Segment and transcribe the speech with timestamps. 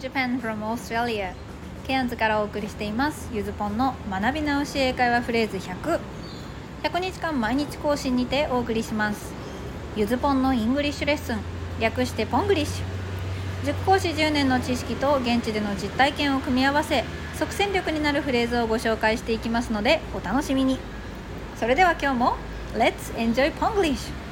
[0.00, 1.34] Japan from Australia
[1.86, 3.28] ケアンズからお送りしています。
[3.34, 6.00] ゆずぽんの学び直し英会話フレーズ100
[6.82, 9.34] 100日間毎日更新にてお送りします。
[9.96, 11.38] ゆずぽんの English lesson。
[11.80, 13.66] 略してポングリッシュ。
[13.66, 17.04] 塾講師10年の知識と現地での実体験を組み合わせ
[17.34, 20.78] 即戦力になるフレーズをご紹介していきますのでお楽しみに。
[21.56, 22.36] それでは今日も
[22.74, 24.29] Let's enjoy Ponglish!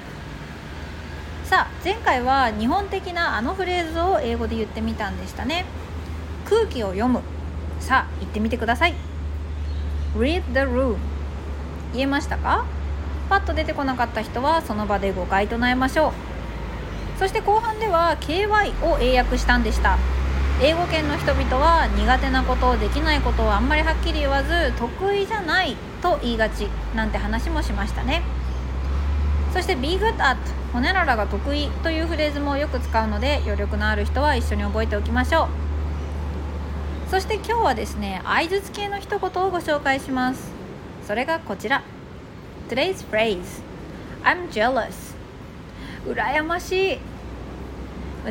[1.48, 5.64] さあ前回は日本的なあのフレーズを英語で言ってみたんでしたね。
[6.44, 7.22] 空気を読む。
[7.80, 8.94] さあ言ってみてください。
[10.14, 10.96] Read the room
[11.94, 12.66] 言えましたか？
[13.30, 17.18] パッと出てこなかった人はその場で誤解唱えましょう。
[17.18, 19.96] そして後半では KY を英訳したんでした。
[20.60, 28.20] 英語圏の人々は苦手なことできないことをあんまりはっきり言わず得意じゃないと言いがちなんて話もしましたね。
[29.52, 30.38] そして Be good at
[30.72, 37.10] ほねららが得意というフレーズもよく使うので余力のある人は一緒に覚えておきましょう。
[37.10, 40.52] そして今日はですね相づち系の一言をご紹介します。
[41.06, 41.82] それがこちら。
[42.68, 43.62] Today's phrase
[44.22, 45.16] I'm jealous.
[46.06, 46.98] 羨ましい。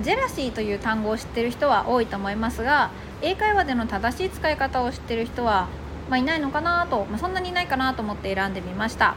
[0.02, 2.92] ジェラシーという単語を知ってる人は多いと思いますが
[3.22, 5.70] 英会話での正しい使い方を知ってる人は、
[6.10, 9.16] まあ、いないのかなと、まあ、そんなにいないかなと思って選んでみました。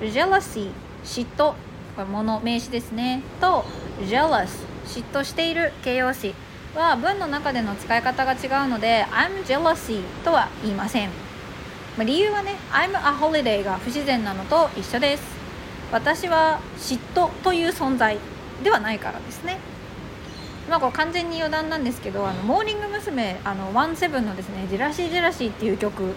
[0.00, 0.70] Jealousy
[1.08, 1.54] 嫉妬
[1.96, 3.22] これ物名詞ですね。
[3.40, 3.64] と
[4.02, 4.48] Jealous
[4.86, 6.34] 嫉妬している形容詞。
[6.74, 11.10] は文の中での使い方が違うので I'm jealousy とは言いません、
[11.98, 15.22] 理由はね I'm a holiday が不自然なのと一緒です。
[15.90, 18.18] 私は嫉妬という存在
[18.62, 19.58] ではないからですね。
[20.68, 23.40] まあ、これ完全に余談なんですけどあのモーニング娘。
[23.44, 26.14] あのワンセブンのですね「ジェラシージェラシー」っていう曲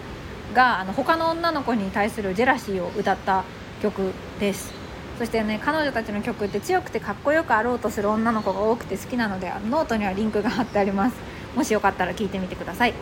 [0.54, 3.42] があの他の女の子に対するジェラシーを歌った
[3.80, 4.81] 曲です。
[5.22, 11.16] そしてね彼女たちの曲って強くてかっこよくあろうとする女の子が多くて好きなのでノートにはリンクが貼ってあります。
[11.54, 12.94] もしよかったら聞いてみてください。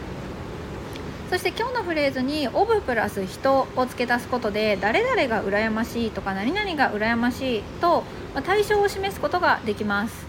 [1.31, 10.27] そして今日のフレーズに「of プラス人」を付け足すことで誰々が羨ましいとか何々が羨ましいと、ま対象を示すことができます。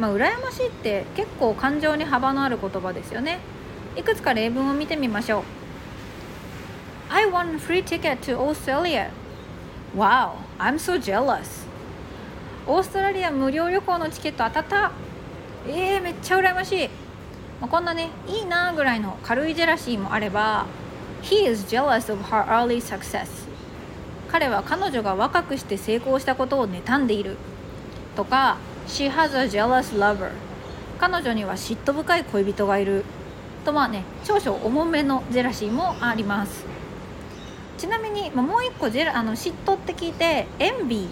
[0.00, 3.38] まあ、羨ましいって結構感情に幅のある言葉ですよね。
[3.94, 5.42] いくつか例文を見てみましょう。
[7.10, 9.10] I won free ticket to Australia
[9.94, 11.66] Wow, I'm so jealous.
[12.68, 14.92] オーストラリア無料旅行のチケット当たった。
[15.66, 16.88] えー、めっちゃ羨ましい、
[17.60, 20.66] まあ、こんなねいいなぐらいの軽いジェラシーもあれば
[21.22, 23.26] He is jealous of her early success.
[24.30, 27.36] 彼は彼女が若くして成功したことを妬んでいる。
[28.14, 30.30] とか She has a jealous lover.
[31.00, 33.04] 彼女には嫉妬深い恋人がいる。
[33.64, 36.64] とまあね少々重めのジェラシーもあります。
[37.82, 41.08] ちなみに、ま、もう一個ジェラあの嫉妬って聞いてエンビー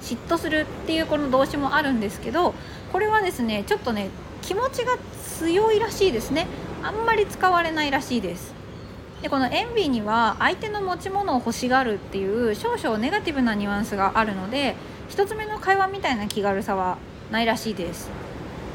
[0.00, 2.54] 嫉妬するっていうこの動詞もあるんですけど
[2.92, 4.08] これはですねちょっとね
[4.40, 4.96] 気持ちが
[5.36, 6.46] 強いらしいですね。
[6.84, 8.54] あんまり使われないらしいです。
[9.20, 14.76] でこのエンビーには相手の持ち物を欲しがるっていう少々ネガティブなニュアンスがあるので
[15.10, 16.98] 1つ目の会話みたいな気軽さは
[17.32, 18.10] ないらしいです、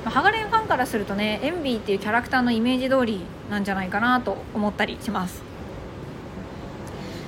[0.04, 5.57] まあ、ハガレンファンからするとねエンビーっていうキャラクターのイメージ通りなんじゃないかなと思ったりします。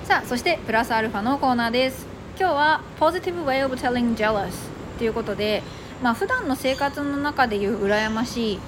[0.10, 2.08] さあそしてプラスアルファのコーナーです。
[2.36, 4.50] 今日は Positive Way of Telling Jealous
[4.98, 5.62] ということで
[6.02, 8.60] まあ普段の生活の中でいう羨ましい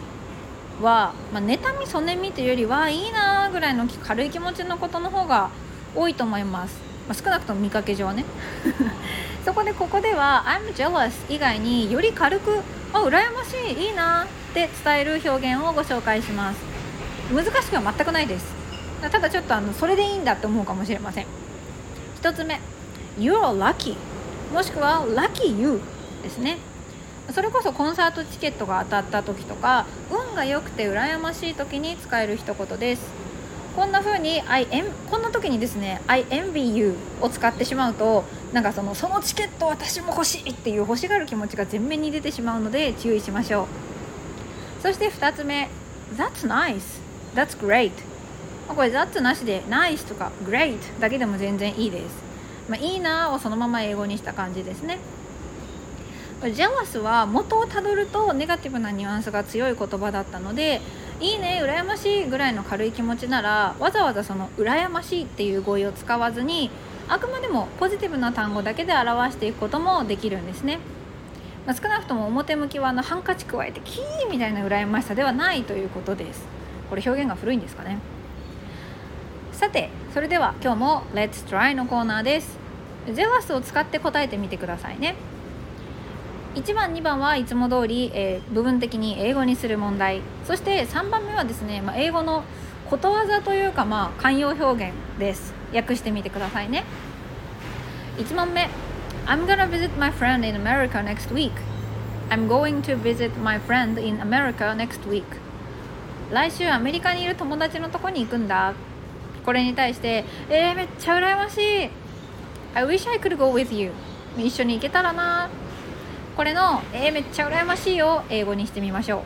[0.84, 5.50] は、まあ、妬みそねみというよりはいいなぐらいの軽い気持ちのことの方が
[5.96, 8.24] 多いと思います、まあ、少なくとも見かけ上ね。
[9.44, 12.62] そこでここでは I'm jealous 以外により軽く
[12.94, 16.58] あ羨ましいいいなって伝える表現をご紹介します。
[17.34, 18.61] 難しくは全くないです。
[19.10, 21.26] ただちょっとあのそれでいいんだって思うかもしれません。
[22.22, 22.60] 1つ目
[23.18, 23.96] You're lucky
[24.54, 25.82] もしくは Lucky you
[26.24, 26.58] ですね。
[27.32, 33.04] それこそコンサートチケットが当たった時とか運が良くて羨ましい時に使える一言です。
[33.76, 43.68] こんな風に I em こんな時にですね I envy you を使ってしまうとなんかそのそのチケット私も欲しいっていう欲しがる気持ちが前面に出てしまうので注意しましょう。
[44.82, 45.70] そして2つ目
[46.18, 47.00] That's nice
[47.34, 47.94] That's great
[48.74, 52.24] これ that なしで Nice とか Great だけでも全然いいです、
[52.70, 55.00] まあ、いいなをそのまま英語にした感じですね。
[56.50, 60.82] ジェラスは元をたどるとネガティブなニュアンスが強い言葉だったので
[61.20, 66.72] いいね羨ましいぐらいの軽い気持ちならわざわざその羨ましいっていう語彙を使わずに
[67.08, 70.80] あくまでもポジティブな単語だけで表していくこともできるんですね、
[71.68, 76.44] まあ、少なくとも表向きはあのハンカチ加えてキーみたいな羨ましさではないということです。
[76.90, 78.00] これ表現が古いんですかね。
[79.62, 82.58] さてそれでは今日も Let's Try のコーナーです。
[83.06, 85.14] ジェラスを使って答えてみてくださいね。
[86.56, 90.22] 1番2番はいつも通り、えー、部分的に英語にする問題。
[90.48, 92.44] そして3番目はですね、まあ、英語の
[92.90, 95.54] ことわざというか、まあ、慣用表現です。
[95.72, 96.84] 訳してみてくださいね。
[98.18, 98.68] 1問目。
[99.28, 101.52] I'm gonna visit my friend in America next week.
[102.32, 105.24] I'm going to visit my friend in America next week.
[106.32, 108.74] 来週アメリカにいる友達のとこに行くんだ。
[109.46, 111.90] これに対してえー、めっちゃ羨ましい。
[112.74, 113.92] I wish I could go with you.
[114.38, 115.50] 一緒に行けたらな。
[116.36, 119.20] これの「えー、めっちゃ羨ましい」を英語にしてみましょ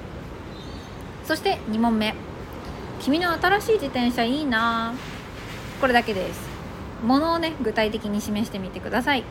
[1.23, 1.27] う。
[1.27, 2.15] そして2問目
[3.01, 4.93] 「君の新しい自転車いいな」
[5.79, 6.49] これだけです。
[7.03, 9.23] ものをね具体的に示してみてください。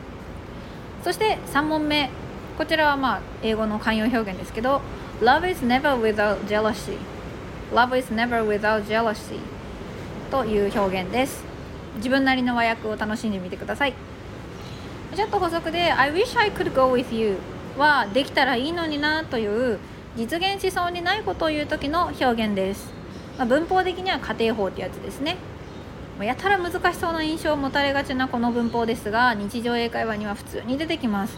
[1.03, 2.09] そして3問目。
[2.57, 4.81] こちらはまあ英語の慣用表現ですけど。
[5.21, 6.97] Love is never without jealousy.
[7.71, 9.39] Love is never without jealousy.
[10.31, 11.43] という表現です。
[11.97, 13.93] 自分なりの和訳を楽しんでみてください。
[15.15, 17.37] ちょっと補足で I wish I could go with you
[17.77, 19.79] はできたらいいのになという
[20.17, 22.91] 実現しそうにないことを言う時の表現です、
[23.37, 25.37] まあ、文法的には家庭法ってやつですね。
[26.21, 31.37] やたら難しそうな印象を持たれがちなこの文法ですが日常英会話には普通に出てきます。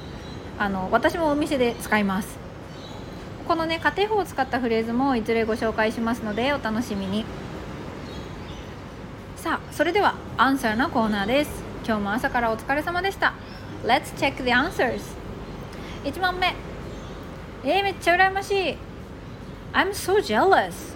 [0.60, 2.38] あの私もお店で使います。
[3.48, 7.26] このね家庭法を使ったフレーズもいずれご紹介しますのでお楽しみに。
[9.38, 11.64] さあそれではアンサーのコーナーです。
[11.86, 13.36] 今日も朝からお疲れ様でした。
[13.86, 15.00] Let's check the answers.
[16.04, 16.56] 1問目。
[17.64, 18.78] えー、めっちゃ羨ましい。
[19.74, 20.96] I'm so jealous.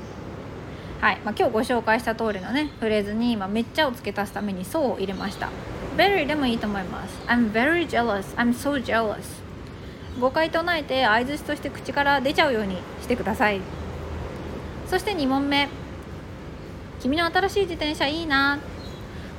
[1.02, 5.50] はい、まあ、今日ご紹介した通りのねフレーズに、まあ、めっちゃを付け足すために so を入れました。
[5.96, 7.22] very でもいいと思います。
[7.28, 8.36] I'm very jealous.
[8.38, 9.20] I'm so jealous.
[10.20, 13.62] 5回唱えて相づちとして口から出ちゃうようにしてください。
[14.88, 15.70] そして2問目。
[17.02, 18.60] 君の新しい自転車いいな。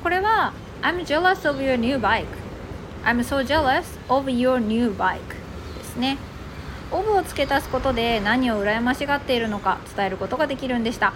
[0.03, 2.27] これは I'm jealous of your new bike.
[3.05, 5.19] I'm so jealous of your new bike.
[5.79, 6.19] ですね。
[6.91, 11.13] オブを付け足すことで何を羨ましがっているのか伝えることができるんでした。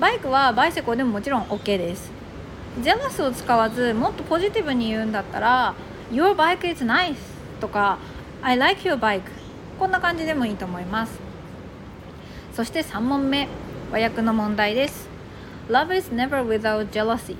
[0.00, 2.10] バイクはバイセコでももちろん OK です。
[2.82, 5.74] ジェラスを使わずもっとポジティブに言うんだったら
[6.10, 7.14] Your bike is nice
[7.60, 7.98] とか
[8.42, 9.22] I like your bike
[9.78, 11.20] こんな感じでもいいと思います。
[12.52, 13.46] そして3問目。
[13.92, 15.11] 和訳の問題です。
[15.68, 17.36] Love is never without jealousy.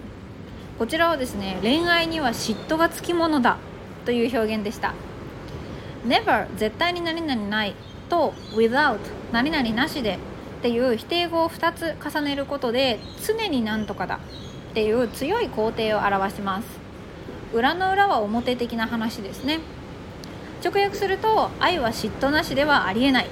[0.79, 3.59] こちらはですね恋愛には嫉妬がつきものだ
[4.05, 4.95] という表現でした。
[6.07, 7.75] Never 絶対に何々ない
[8.09, 8.99] と without
[9.33, 10.19] 何々なしで
[10.59, 14.21] っていう否定語を2つ重ねることで常になんとかだ
[14.71, 16.67] っていう強い肯定を表します。
[17.53, 19.61] 裏の裏は表的な話ですね。
[20.65, 23.27] 直訳すると愛は嫉妬なしではありえない。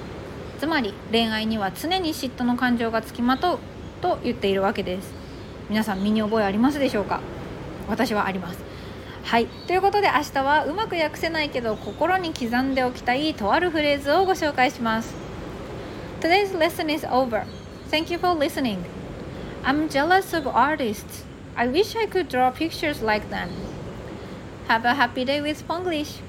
[0.59, 3.59] つまり恋愛には常に嫉妬の感情がつきまとう。
[4.00, 5.12] と言っているわけです
[5.69, 7.20] 皆さん身に覚えありますでしょうか
[7.88, 8.58] 私はあります
[9.23, 15.14] はいということで明日はうまく訳せないけど心に刻んでおきたいとあるフレーズをご紹介します
[16.20, 17.44] Today's lesson is over
[17.91, 18.79] Thank you for listening
[19.62, 21.25] I'm jealous of artists
[21.55, 23.50] I wish I could draw pictures like them
[24.69, 26.20] Have a happy day with Spanglish